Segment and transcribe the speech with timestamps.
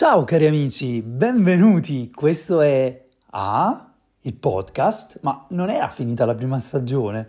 [0.00, 2.10] Ciao cari amici, benvenuti.
[2.10, 3.92] Questo è Ah,
[4.22, 7.28] il podcast, ma non era finita la prima stagione.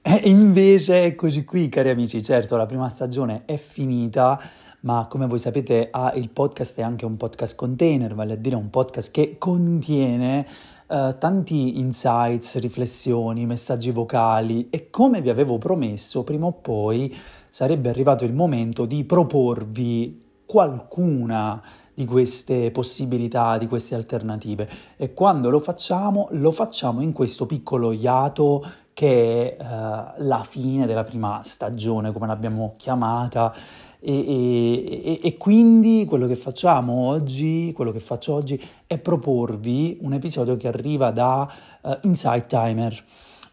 [0.00, 2.22] E invece eccoci qui, cari amici.
[2.22, 4.40] Certo, la prima stagione è finita,
[4.82, 8.54] ma come voi sapete, Ah, il podcast è anche un podcast container, vale a dire
[8.54, 10.46] un podcast che contiene
[10.86, 17.12] Uh, tanti insights, riflessioni, messaggi vocali e come vi avevo promesso, prima o poi
[17.48, 21.62] sarebbe arrivato il momento di proporvi qualcuna
[21.94, 27.92] di queste possibilità, di queste alternative e quando lo facciamo lo facciamo in questo piccolo
[27.92, 28.62] iato
[28.94, 33.52] che è uh, la fine della prima stagione, come l'abbiamo chiamata.
[33.98, 40.12] E, e, e, quindi quello che facciamo oggi, quello che faccio oggi è proporvi un
[40.12, 41.50] episodio che arriva da
[41.80, 43.04] uh, Insight Timer.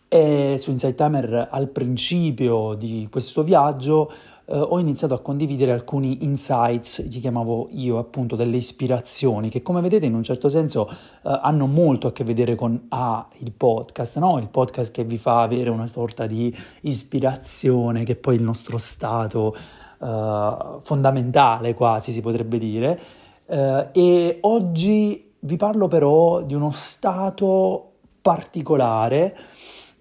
[0.07, 4.11] E su Insight Timer al principio di questo viaggio
[4.51, 9.79] eh, ho iniziato a condividere alcuni insights, li chiamavo io appunto delle ispirazioni, che come
[9.79, 14.19] vedete in un certo senso eh, hanno molto a che vedere con A, il podcast,
[14.19, 14.37] no?
[14.39, 18.77] il podcast che vi fa avere una sorta di ispirazione, che è poi il nostro
[18.77, 19.55] stato
[20.01, 22.99] eh, fondamentale quasi si potrebbe dire.
[23.45, 29.35] Eh, e oggi vi parlo però di uno stato particolare,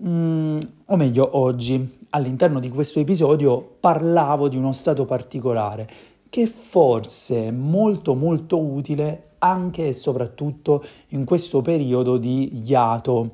[0.04, 5.88] mm, o meglio oggi, all'interno di questo episodio parlavo di uno stato particolare
[6.28, 13.30] che forse è molto molto utile anche e soprattutto in questo periodo di iato,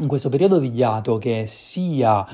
[0.00, 2.26] in questo periodo di iato che sia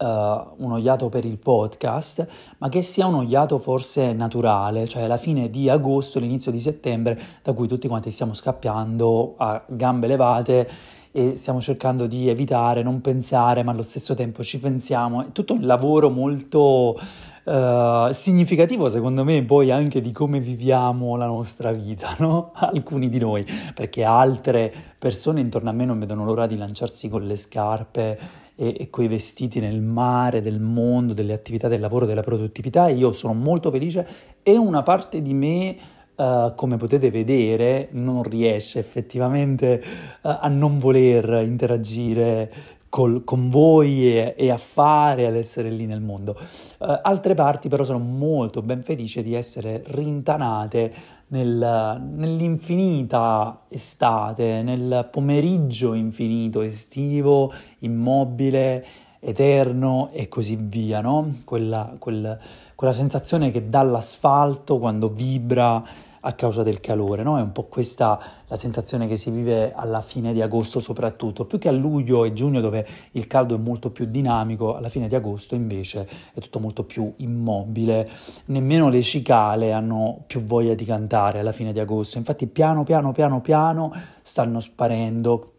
[0.00, 2.24] Uh, uno iato per il podcast,
[2.58, 7.20] ma che sia uno iato forse naturale, cioè la fine di agosto, l'inizio di settembre,
[7.42, 10.70] da cui tutti quanti stiamo scappiando a gambe levate
[11.18, 15.22] e stiamo cercando di evitare, non pensare, ma allo stesso tempo ci pensiamo.
[15.22, 16.96] È tutto un lavoro molto
[17.42, 22.52] uh, significativo, secondo me, poi anche di come viviamo la nostra vita, no?
[22.54, 27.26] Alcuni di noi, perché altre persone intorno a me non vedono l'ora di lanciarsi con
[27.26, 28.18] le scarpe
[28.54, 32.92] e, e coi vestiti nel mare del mondo, delle attività del lavoro, della produttività e
[32.92, 34.06] io sono molto felice
[34.44, 35.76] e una parte di me
[36.18, 39.80] Uh, come potete vedere, non riesce effettivamente
[40.22, 42.50] uh, a non voler interagire
[42.88, 46.36] col, con voi e, e, a fare, ad essere lì nel mondo.
[46.78, 50.92] Uh, altre parti però sono molto ben felice di essere rintanate
[51.28, 58.84] nel, nell'infinita estate, nel pomeriggio infinito estivo, immobile,
[59.20, 61.40] eterno e così via, no?
[61.44, 62.38] Quella, quel,
[62.74, 65.82] quella sensazione che dà l'asfalto quando vibra
[66.20, 67.38] a causa del calore, no?
[67.38, 71.58] È un po' questa la sensazione che si vive alla fine di agosto soprattutto, più
[71.58, 75.14] che a luglio e giugno dove il caldo è molto più dinamico, alla fine di
[75.14, 78.08] agosto invece è tutto molto più immobile,
[78.46, 83.12] nemmeno le cicale hanno più voglia di cantare alla fine di agosto, infatti piano piano
[83.12, 83.92] piano piano
[84.22, 85.52] stanno sparendo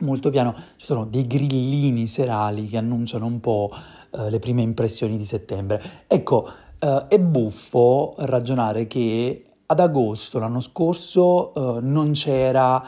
[0.00, 3.70] molto piano ci sono dei grillini serali che annunciano un po'
[4.10, 5.82] eh, le prime impressioni di settembre.
[6.06, 6.48] Ecco,
[6.78, 12.82] eh, è buffo ragionare che ad agosto l'anno scorso uh, non c'era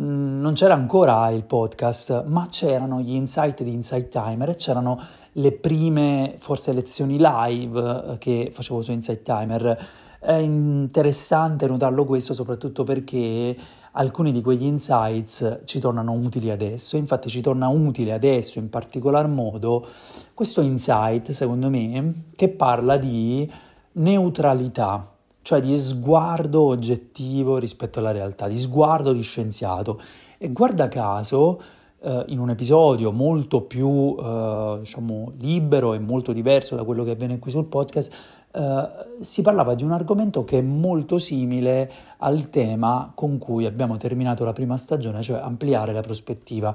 [0.00, 5.00] mm, non c'era ancora il podcast, ma c'erano gli insight di Insight Timer e c'erano
[5.32, 9.88] le prime, forse, lezioni live eh, che facevo su Insight Timer.
[10.20, 13.56] È interessante notarlo questo soprattutto perché
[13.92, 19.26] alcuni di quegli insights ci tornano utili adesso, infatti ci torna utile adesso in particolar
[19.26, 19.84] modo
[20.32, 23.50] questo insight, secondo me, che parla di
[23.92, 30.00] neutralità cioè di sguardo oggettivo rispetto alla realtà, di sguardo di scienziato.
[30.38, 31.60] E guarda caso,
[32.02, 37.10] eh, in un episodio molto più, eh, diciamo, libero e molto diverso da quello che
[37.10, 38.12] avviene qui sul podcast,
[38.52, 38.88] eh,
[39.20, 44.44] si parlava di un argomento che è molto simile al tema con cui abbiamo terminato
[44.44, 46.74] la prima stagione, cioè ampliare la prospettiva.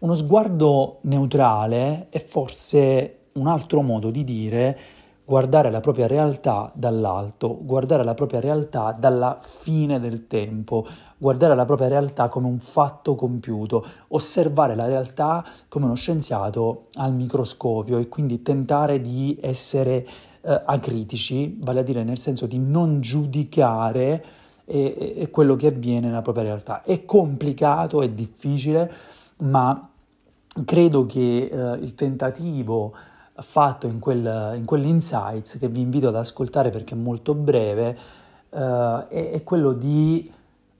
[0.00, 4.78] Uno sguardo neutrale è forse un altro modo di dire
[5.32, 10.86] guardare la propria realtà dall'alto, guardare la propria realtà dalla fine del tempo,
[11.16, 17.14] guardare la propria realtà come un fatto compiuto, osservare la realtà come uno scienziato al
[17.14, 20.06] microscopio e quindi tentare di essere
[20.42, 24.24] eh, acritici, vale a dire nel senso di non giudicare
[24.66, 26.82] eh, eh, quello che avviene nella propria realtà.
[26.82, 28.92] È complicato, è difficile,
[29.38, 29.88] ma
[30.66, 32.92] credo che eh, il tentativo
[33.34, 37.98] fatto in, quel, in quell'insights che vi invito ad ascoltare perché è molto breve,
[38.50, 40.30] eh, è, è quello di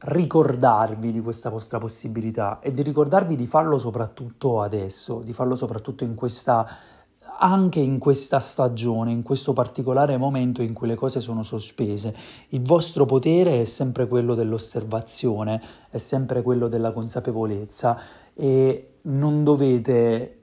[0.05, 6.05] ricordarvi di questa vostra possibilità e di ricordarvi di farlo soprattutto adesso, di farlo soprattutto
[6.05, 6.67] in questa
[7.39, 12.15] anche in questa stagione, in questo particolare momento in cui le cose sono sospese.
[12.51, 15.61] Il vostro potere è sempre quello dell'osservazione,
[15.91, 17.99] è sempre quello della consapevolezza
[18.33, 20.42] e non dovete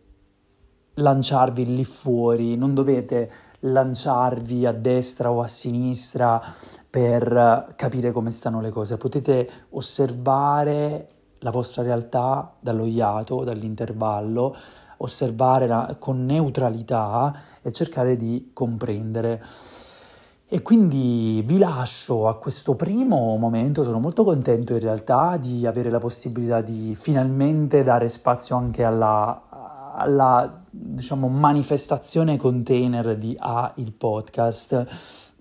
[0.95, 3.31] lanciarvi lì fuori, non dovete
[3.61, 6.41] lanciarvi a destra o a sinistra
[6.89, 11.07] per capire come stanno le cose, potete osservare
[11.39, 14.55] la vostra realtà dallo iato, dall'intervallo,
[14.97, 19.43] osservare la, con neutralità e cercare di comprendere.
[20.51, 25.91] E quindi vi lascio a questo primo momento, sono molto contento in realtà di avere
[25.91, 29.43] la possibilità di finalmente dare spazio anche alla,
[29.93, 34.85] alla diciamo, manifestazione container di A, il podcast.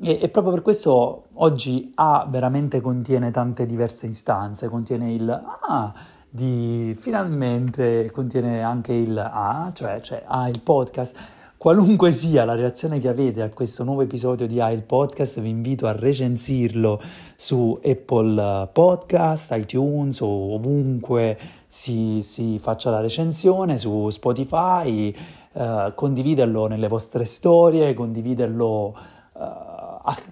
[0.00, 5.92] E, e, proprio per questo oggi A veramente contiene tante diverse istanze, contiene il Ah,
[6.30, 11.16] di finalmente contiene anche il A, cioè, cioè A il podcast.
[11.58, 15.48] Qualunque sia la reazione che avete a questo nuovo episodio di A il podcast, vi
[15.48, 17.00] invito a recensirlo
[17.34, 25.12] su Apple Podcast, iTunes o ovunque si, si faccia la recensione, su Spotify,
[25.52, 28.96] eh, condividerlo nelle vostre storie, condividerlo
[29.36, 29.76] eh,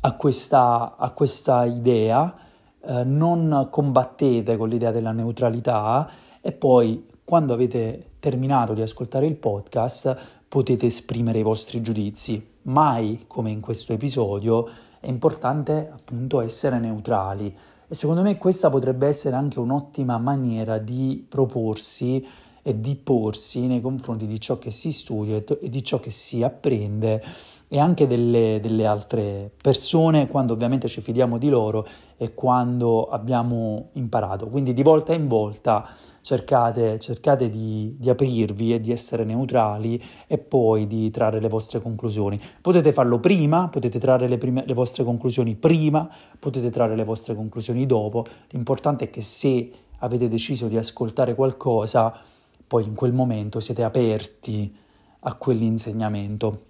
[0.00, 2.34] a questa, a questa idea,
[2.80, 6.08] uh, non combattete con l'idea della neutralità
[6.40, 10.16] e poi quando avete terminato di ascoltare il podcast
[10.48, 14.68] potete esprimere i vostri giudizi, mai come in questo episodio
[15.00, 17.54] è importante appunto essere neutrali.
[17.88, 22.24] E secondo me questa potrebbe essere anche un'ottima maniera di proporsi
[22.68, 26.42] e di porsi nei confronti di ciò che si studia e di ciò che si
[26.42, 27.22] apprende
[27.68, 31.86] e anche delle, delle, altre persone quando ovviamente ci fidiamo di loro
[32.16, 34.48] e quando abbiamo imparato.
[34.48, 35.88] Quindi di volta in volta
[36.20, 41.80] cercate, cercate di, di, aprirvi e di essere neutrali e poi di trarre le vostre
[41.80, 42.40] conclusioni.
[42.60, 47.36] Potete farlo prima, potete trarre le, prime, le vostre conclusioni prima, potete trarre le vostre
[47.36, 48.24] conclusioni dopo.
[48.50, 49.70] L'importante è che se
[50.00, 52.34] avete deciso di ascoltare qualcosa,
[52.66, 54.74] poi in quel momento siete aperti
[55.20, 56.64] a quell'insegnamento.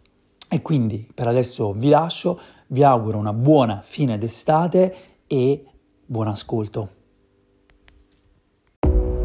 [0.48, 2.38] E quindi per adesso vi lascio,
[2.68, 4.94] vi auguro una buona fine d'estate
[5.26, 5.64] e
[6.04, 7.04] buon ascolto.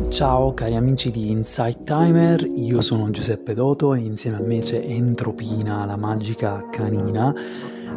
[0.10, 4.84] Ciao cari amici di Insight Timer, io sono Giuseppe Doto e insieme a me c'è
[4.84, 7.34] Entropina, la magica canina.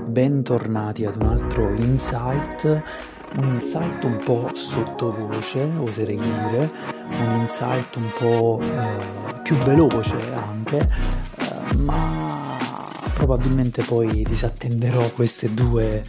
[0.06, 2.82] Bentornati ad un altro insight,
[3.36, 6.70] un insight un po' sottovoce, oserei dire,
[7.10, 12.56] un insight un po' eh, più veloce anche, eh, ma
[13.14, 16.04] probabilmente poi disattenderò queste due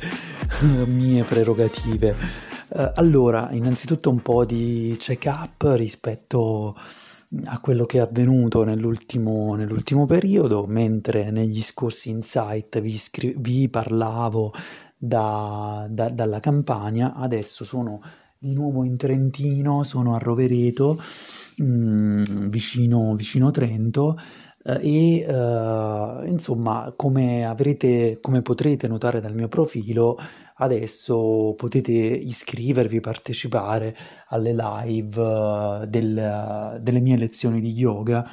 [0.87, 2.15] mie prerogative.
[2.67, 6.75] Uh, allora, innanzitutto un po' di check-up rispetto
[7.45, 13.69] a quello che è avvenuto nell'ultimo, nell'ultimo periodo, mentre negli scorsi insight vi, scri- vi
[13.69, 14.51] parlavo
[15.05, 18.01] da, da, dalla campagna, adesso sono
[18.37, 20.99] di nuovo in Trentino, sono a Rovereto,
[21.57, 24.15] mh, mm, vicino, vicino Trento,
[24.67, 30.17] eh, e uh, insomma come avrete come potrete notare dal mio profilo
[30.55, 33.95] adesso potete iscrivervi partecipare
[34.29, 38.27] alle live uh, del, delle mie lezioni di yoga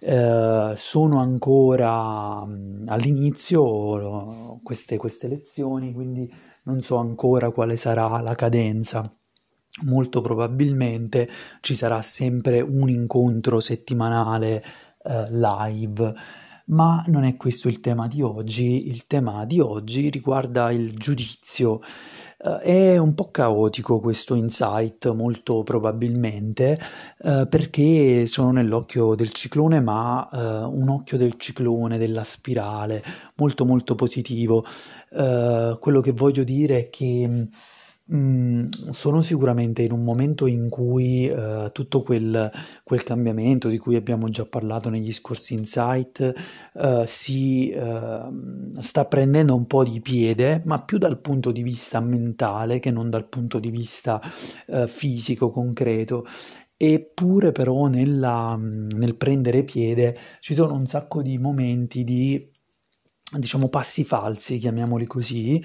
[0.00, 6.32] uh, sono ancora um, all'inizio queste, queste lezioni quindi
[6.64, 9.10] non so ancora quale sarà la cadenza
[9.82, 11.28] molto probabilmente
[11.60, 14.62] ci sarà sempre un incontro settimanale
[15.04, 16.14] eh, live.
[16.68, 21.80] Ma non è questo il tema di oggi, il tema di oggi riguarda il giudizio.
[22.40, 26.78] Uh, è un po' caotico questo insight, molto probabilmente,
[27.20, 30.38] uh, perché sono nell'occhio del ciclone, ma uh,
[30.70, 33.02] un occhio del ciclone, della spirale,
[33.36, 34.64] molto molto positivo.
[35.10, 37.48] quello che voglio dire è che
[38.10, 42.50] Mm, sono sicuramente in un momento in cui uh, tutto quel,
[42.82, 46.32] quel, cambiamento di cui abbiamo già parlato negli scorsi insight
[46.72, 52.00] uh, si uh, sta prendendo un po' di piede, ma più dal punto di vista
[52.00, 54.18] mentale che non dal punto di vista
[54.86, 56.24] fisico, concreto.
[56.80, 62.56] Eppure però nella, nel prendere piede ci sono un sacco di momenti di
[63.36, 65.62] diciamo passi falsi, chiamiamoli così,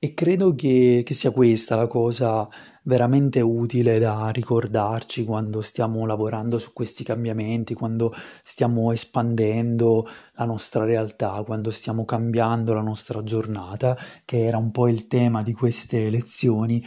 [0.00, 2.48] e credo che, che, sia questa la cosa
[2.84, 10.84] veramente utile da ricordarci quando stiamo lavorando su questi cambiamenti, quando stiamo espandendo la nostra
[10.84, 16.10] realtà, quando stiamo cambiando la nostra giornata, che era un po' il tema di queste
[16.10, 16.80] lezioni,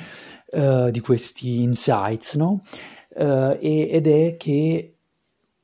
[0.51, 2.61] uh, di questi insights, no?
[3.09, 5.00] Uh, ed è che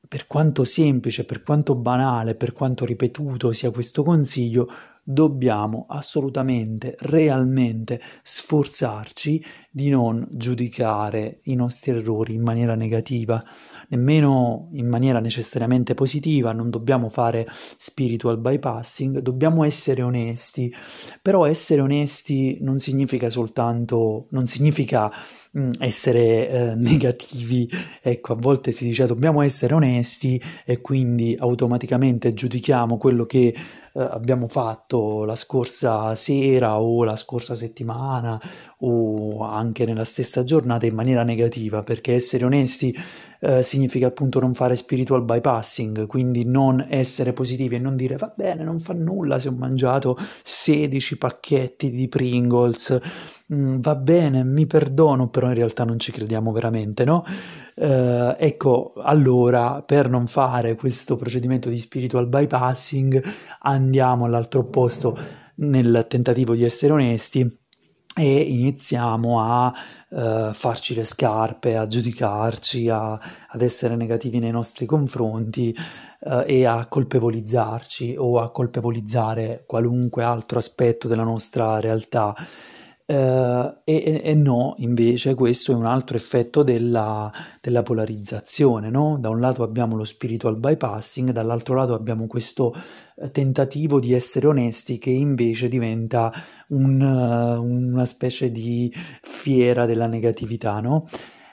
[0.07, 4.67] per quanto semplice, per quanto banale, per quanto ripetuto sia questo consiglio,
[5.03, 13.43] dobbiamo assolutamente, realmente sforzarci di non giudicare i nostri errori in maniera negativa,
[13.89, 20.73] nemmeno in maniera necessariamente positiva, non dobbiamo fare spiritual bypassing, dobbiamo essere onesti,
[21.21, 25.11] però essere onesti non significa soltanto, non significa
[25.57, 27.69] mm, essere eh, negativi,
[28.01, 33.53] ecco, a volte si dice dobbiamo essere onesti e quindi automaticamente giudichiamo quello che
[33.97, 38.39] eh, abbiamo fatto la scorsa sera o la scorsa settimana
[38.81, 42.95] o anche nella stessa giornata in maniera negativa, perché essere onesti
[43.39, 48.31] eh, significa appunto non fare spiritual bypassing, quindi non essere positivi e non dire va
[48.35, 52.99] bene, non fa nulla se ho mangiato 16 pacchetti di Pringles,
[53.49, 57.23] va bene, mi perdono, però in realtà non ci crediamo veramente, no?
[57.75, 63.23] Eh, ecco, allora per non fare questo procedimento di spiritual bypassing
[63.61, 65.17] andiamo all'altro posto
[65.55, 67.65] nel tentativo di essere onesti
[68.19, 69.73] e iniziamo a
[70.09, 75.75] uh, farci le scarpe, a giudicarci, a, ad essere negativi nei nostri confronti
[76.21, 82.33] uh, e a colpevolizzarci o a colpevolizzare qualunque altro aspetto della nostra realtà.
[83.09, 88.89] Uh, e, e, no, invece, questo è un altro effetto della, della polarizzazione.
[88.89, 89.17] No?
[89.17, 92.75] Da un lato abbiamo lo spiritual bypassing, dall'altro lato abbiamo questo
[93.15, 96.33] eh, tentativo di essere onesti che invece diventa
[96.69, 100.81] un, uh, una specie di fiera della negatività.
[100.81, 101.07] No?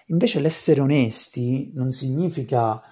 [0.07, 2.83] Invece l'essere onesti non significa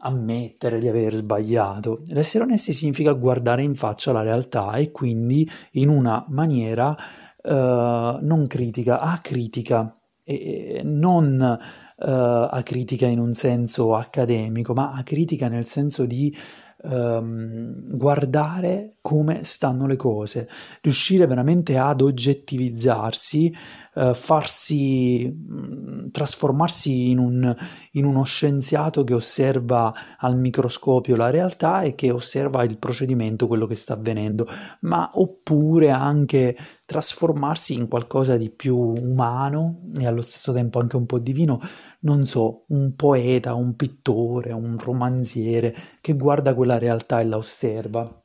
[0.00, 2.02] ammettere di aver sbagliato.
[2.06, 6.96] L'essere onesti significa guardare in faccia la realtà e quindi in una maniera
[7.42, 9.92] uh, non critica, acritica,
[10.24, 16.36] e non uh, acritica in un senso accademico, ma acritica nel senso di
[16.82, 20.48] um, guardare come stanno le cose,
[20.82, 23.54] riuscire veramente ad oggettivizzarsi,
[23.94, 27.54] uh, farsi mh, trasformarsi in, un,
[27.92, 33.66] in uno scienziato che osserva al microscopio la realtà e che osserva il procedimento, quello
[33.66, 34.46] che sta avvenendo,
[34.80, 41.06] ma oppure anche trasformarsi in qualcosa di più umano e allo stesso tempo anche un
[41.06, 41.60] po' divino
[42.00, 48.22] non so, un poeta, un pittore, un romanziere che guarda quella realtà e la osserva.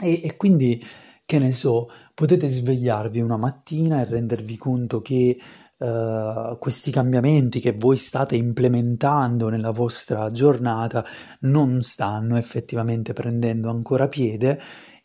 [0.00, 0.82] E, e quindi,
[1.24, 5.36] che ne so, potete svegliarvi una mattina e rendervi conto che
[5.80, 11.02] Uh, questi cambiamenti che voi state implementando nella vostra giornata
[11.40, 14.60] non stanno effettivamente prendendo ancora piede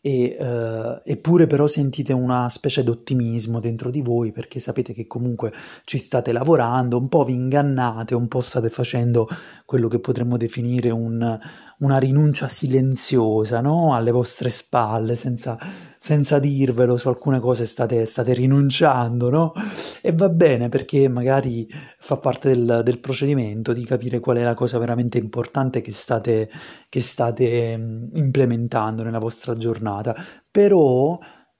[0.06, 5.50] e, uh, eppure però sentite una specie d'ottimismo dentro di voi perché sapete che comunque
[5.84, 9.26] ci state lavorando, un po' vi ingannate, un po' state facendo
[9.64, 11.36] quello che potremmo definire un,
[11.78, 13.96] una rinuncia silenziosa no?
[13.96, 15.58] alle vostre spalle, senza,
[16.06, 19.52] senza dirvelo su alcune cose state, state rinunciando, no?
[20.00, 21.66] E va bene perché magari
[21.98, 26.48] fa parte del, del, procedimento di capire qual è la cosa veramente importante che state,
[26.88, 30.14] che state mm, implementando nella vostra giornata.
[30.48, 31.18] Però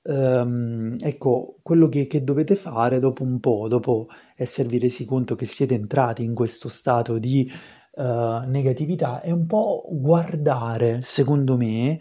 [0.09, 5.47] Um, ecco, quello che, che, dovete fare dopo un po', dopo esservi resi conto che
[5.47, 7.51] siete entrati in questo stato di
[7.95, 8.03] uh,
[8.47, 11.99] negatività, è un po' guardare, secondo me,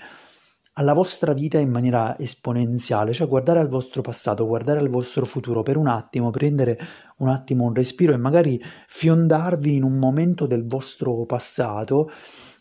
[0.78, 5.64] alla vostra vita in maniera esponenziale, cioè guardare al vostro passato, guardare al vostro futuro
[5.64, 6.78] per un attimo, prendere
[7.18, 12.10] un attimo un respiro e magari fiondarvi in un momento del vostro passato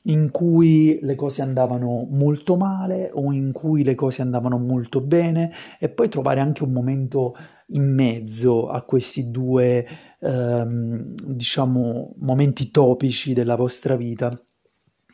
[0.06, 5.50] in cui le cose andavano molto male o in cui le cose andavano molto bene
[5.80, 7.35] e poi trovare anche un momento
[7.68, 9.85] in mezzo a questi due
[10.21, 14.30] ehm, diciamo momenti topici della vostra vita.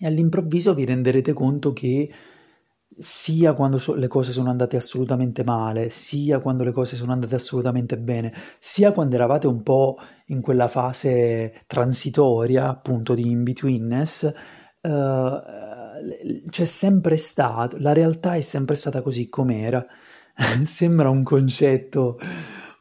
[0.02, 2.10] E all'improvviso vi renderete conto che
[3.00, 7.34] sia quando so- le cose sono andate assolutamente male, sia quando le cose sono andate
[7.34, 14.32] assolutamente bene, sia quando eravate un po' in quella fase transitoria, appunto di in-betweenness,
[14.82, 15.40] uh,
[16.50, 19.84] c'è sempre stato, la realtà è sempre stata così com'era.
[20.64, 22.18] Sembra un concetto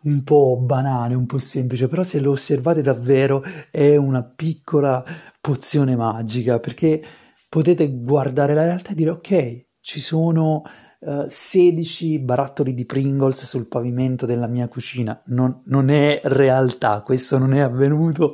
[0.04, 5.04] un po' banale, un po' semplice, però se lo osservate davvero è una piccola
[5.42, 7.02] pozione magica, perché
[7.50, 10.62] potete guardare la realtà e dire ok, ci sono
[11.00, 15.20] uh, eh, 16 barattoli di Pringles sul pavimento della mia cucina.
[15.26, 18.32] Non, non è realtà, questo non è avvenuto,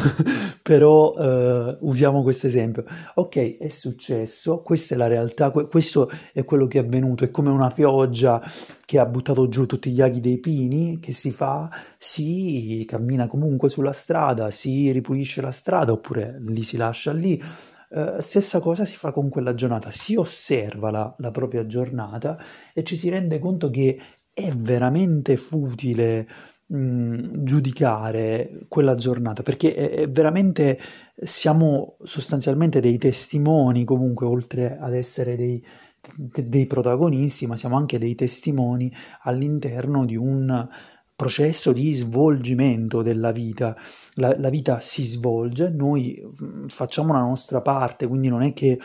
[0.62, 2.84] però uh, usiamo questo esempio.
[3.16, 7.50] Ok, è successo, questa è la realtà, questo è quello che è avvenuto, è come
[7.50, 8.42] una pioggia
[8.86, 11.68] che ha buttato giù tutti gli aghi dei pini, che si fa?
[11.98, 17.38] Si cammina comunque sulla strada, si ripulisce la strada oppure li si lascia lì
[17.88, 22.36] Uh, stessa cosa si fa con quella giornata, si osserva la, la, propria giornata
[22.74, 23.96] e ci si rende conto che
[24.32, 26.26] è veramente futile
[26.66, 30.78] mh, giudicare quella giornata perché è, è veramente
[31.22, 35.64] siamo sostanzialmente dei testimoni comunque oltre ad essere dei,
[36.16, 40.68] dei protagonisti ma siamo anche dei testimoni all'interno di un
[41.16, 43.74] processo di svolgimento della vita.
[44.14, 48.78] La, la, vita si svolge, noi mm, facciamo la nostra parte, quindi non è che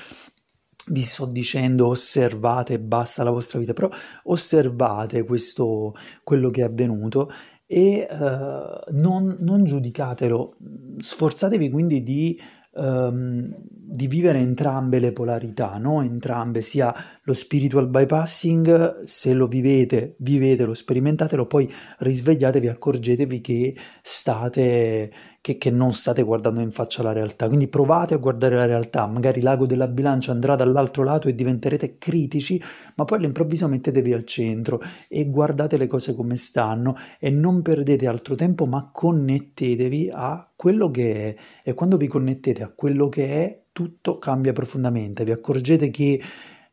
[0.87, 3.89] vi sto dicendo osservate e basta la vostra vita, però
[4.23, 7.29] osservate questo, quello che è avvenuto
[7.67, 10.55] e uh, non, non giudicatelo,
[10.97, 12.39] sforzatevi quindi di
[12.71, 13.55] um,
[13.91, 16.01] di vivere entrambe le polarità, no?
[16.01, 16.93] entrambe, sia
[17.23, 21.69] lo spiritual bypassing, se lo vivete, vivetelo, sperimentatelo, poi
[21.99, 27.47] risvegliatevi, accorgetevi che state che, che, non state guardando in faccia la realtà.
[27.47, 31.97] Quindi provate a guardare la realtà, magari l'ago della bilancia andrà dall'altro lato e diventerete
[31.97, 32.61] critici,
[32.95, 34.79] ma poi all'improvviso mettetevi al centro
[35.09, 40.89] e guardate le cose come stanno e non perdete altro tempo, ma connettetevi a quello
[40.91, 41.35] che è.
[41.63, 45.23] E quando vi connettete a quello che è, tutto cambia profondamente.
[45.23, 46.21] Vi accorgete che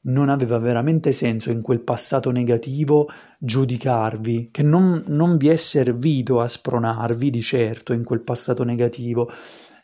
[0.01, 6.41] non aveva veramente senso in quel passato negativo giudicarvi, che non, non vi è servito
[6.41, 9.31] a spronarvi di certo in quel passato negativo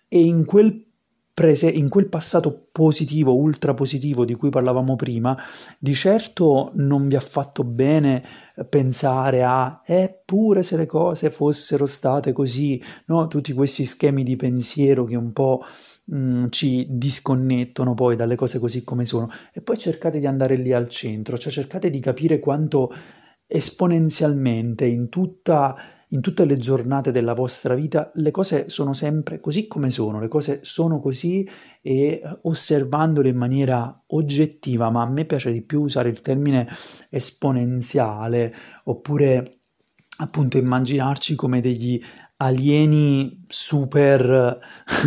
[0.08, 0.84] e in quel
[1.34, 5.36] prese in quel passato positivo, ultra positivo di cui parlavamo prima,
[5.80, 8.22] di certo non vi ha fatto bene
[8.68, 13.26] pensare a eppure se le cose fossero state così, no?
[13.26, 15.64] Tutti questi schemi di pensiero che un po'
[16.12, 19.26] Mm, ci disconnettono poi dalle cose così come sono.
[19.52, 22.92] E poi cercate di andare lì al centro, cioè cercate di capire quanto
[23.46, 25.74] esponenzialmente in, tutta,
[26.08, 30.28] in tutte le giornate della vostra vita le cose sono sempre così come sono, le
[30.28, 31.48] cose sono così
[31.80, 36.66] e osservandole in maniera oggettiva, ma a me piace di più usare il termine
[37.10, 38.52] esponenziale
[38.84, 39.60] oppure
[40.18, 42.00] appunto immaginarci come degli
[42.44, 44.58] alieni super,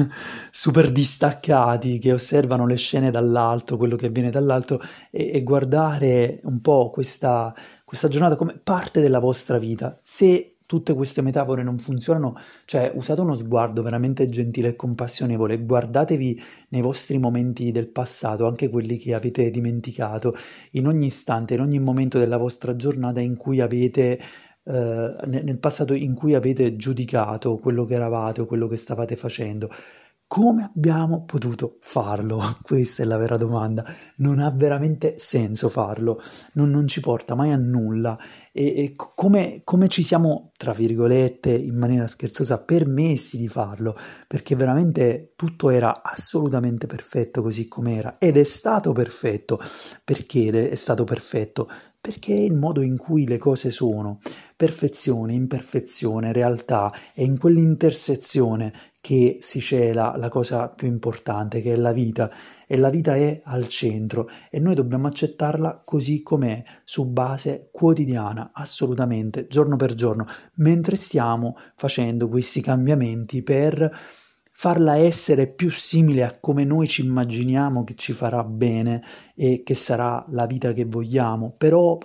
[0.52, 4.80] super distaccati che osservano le scene dall'alto, quello che avviene dall'alto
[5.12, 7.54] e, e guardare un po' questa,
[7.86, 9.98] questa giornata come parte della vostra vita.
[10.02, 16.42] Se tutte queste metafore non funzionano, cioè usate uno sguardo veramente gentile e compassionevole, guardatevi
[16.70, 20.36] nei vostri momenti del passato, anche quelli che avete dimenticato,
[20.72, 24.20] in ogni istante, in ogni momento della vostra giornata in cui avete
[24.68, 29.70] eh, nel passato in cui avete giudicato quello che eravate o quello che stavate facendo.
[30.30, 32.42] Come abbiamo potuto farlo?
[32.62, 33.86] Questa è la vera domanda.
[34.18, 36.22] Non ha veramente senso farlo,
[36.54, 38.18] non, non ci porta mai a nulla.
[38.52, 43.96] E, e come, come, ci siamo, tra virgolette, in maniera scherzosa, permessi di farlo?
[44.28, 49.58] Perché veramente tutto era assolutamente perfetto così com'era ed è stato perfetto.
[50.04, 51.70] Perché è stato perfetto?
[52.02, 54.20] Perché è il modo in cui le cose sono.
[54.58, 58.74] Perfezione, imperfezione, realtà, è in quell'intersezione
[59.08, 62.30] che si cela la cosa più importante, che è la vita,
[62.68, 68.52] e la vita è al centro e noi dobbiamo accettarla così com'è, su base quotidiana,
[68.54, 73.98] assolutamente, giorno per giorno, mentre stiamo facendo questi cambiamenti per
[74.52, 79.02] farla essere più simile a come noi ci immaginiamo che ci farà bene
[79.36, 81.98] e che sarà la vita che vogliamo, però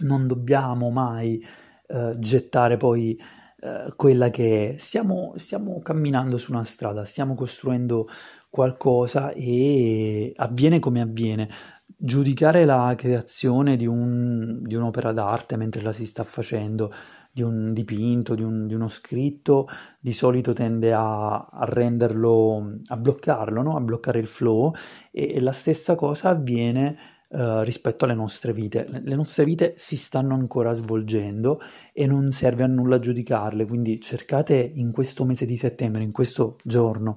[0.00, 1.40] non dobbiamo mai
[1.86, 3.16] eh, gettare poi
[3.60, 4.78] eh, quella che è.
[4.78, 8.08] Stiamo, stiamo camminando su una strada, stiamo costruendo
[8.48, 11.48] qualcosa e avviene come avviene.
[12.00, 16.92] Giudicare la creazione di, un, di un'opera d'arte mentre la si sta facendo,
[17.32, 19.66] di un dipinto, di, un, di uno scritto,
[19.98, 23.76] di solito tende a, a renderlo, a bloccarlo, no?
[23.76, 24.72] a bloccare il flow
[25.10, 26.96] e, e la stessa cosa avviene
[27.30, 28.86] Uh, rispetto alle nostre vite.
[28.88, 31.60] Le nostre vite si stanno ancora svolgendo
[31.92, 36.56] e non serve a nulla giudicarle, quindi cercate in questo mese di settembre, in questo
[36.64, 37.16] giorno,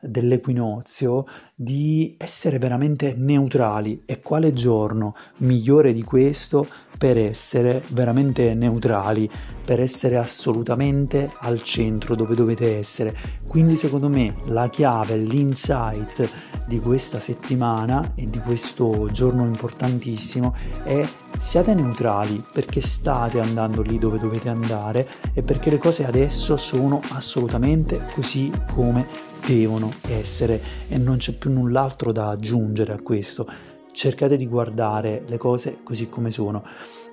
[0.00, 6.66] dell'equinozio di essere veramente neutrali e quale giorno migliore di questo
[6.98, 9.30] per essere veramente neutrali,
[9.64, 13.16] per essere assolutamente al centro dove dovete essere.
[13.46, 16.28] Quindi secondo me la chiave, l'insight
[16.66, 21.06] di questa settimana e di questo giorno importantissimo è
[21.38, 27.00] siate neutrali perché state andando lì dove dovete andare e perché le cose adesso sono
[27.10, 33.46] assolutamente così come devono essere e non c'è più null'altro da aggiungere a questo.
[33.92, 36.62] Cercate di guardare le cose così come sono.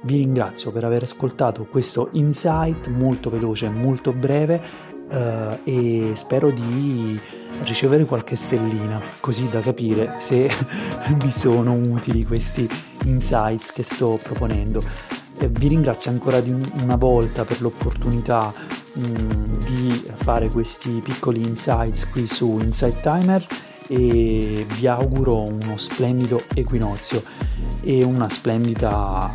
[0.04, 4.62] Vi ringrazio per aver ascoltato questo insight molto veloce, molto breve
[5.10, 7.20] uh, e spero di
[7.62, 10.50] ricevere qualche stellina così da capire se
[11.18, 12.68] vi sono utili questi
[13.06, 15.25] insights che sto proponendo.
[15.38, 18.54] E vi ringrazio ancora di una volta per l'opportunità
[18.98, 23.46] Mm, di fare questi piccoli insights qui su Insight Timer
[23.88, 27.22] e vi auguro uno splendido equinozio
[27.82, 29.30] e una splendida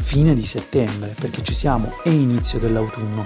[0.00, 3.22] fine di settembre perché ci siamo e inizio dell'autunno.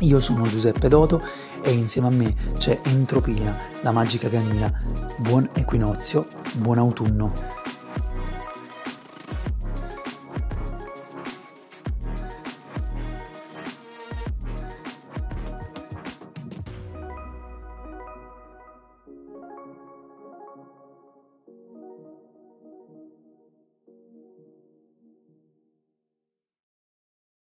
[0.00, 1.20] Io sono Giuseppe Doto
[1.60, 4.72] e insieme a me c'è Entropina, la magica canina.
[5.18, 7.59] Buon equinozio, buon autunno.